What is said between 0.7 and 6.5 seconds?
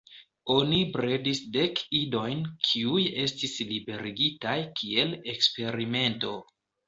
bredis dek idojn kiuj estis liberigitaj kiel eksperimento.